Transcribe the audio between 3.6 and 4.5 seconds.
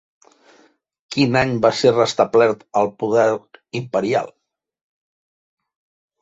imperial?